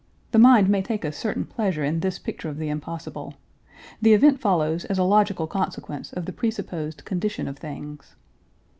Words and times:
The 0.31 0.39
mind 0.39 0.67
may 0.67 0.81
take 0.81 1.05
a 1.05 1.11
certain 1.11 1.45
pleasure 1.45 1.83
in 1.83 1.99
this 1.99 2.17
picture 2.17 2.49
of 2.49 2.57
the 2.57 2.69
impossible. 2.69 3.35
The 4.01 4.13
event 4.15 4.39
follows 4.39 4.83
as 4.85 4.97
a 4.97 5.03
logical 5.03 5.45
consequence 5.45 6.11
of 6.11 6.25
the 6.25 6.33
presupposed 6.33 7.05
condition 7.05 7.47
of 7.47 7.59
things. 7.59 8.15